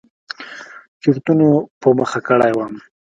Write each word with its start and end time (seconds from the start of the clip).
چورتونو 1.01 1.47
په 1.81 1.87
مخه 1.99 2.19
کړى 2.27 2.51
وم. 2.53 2.73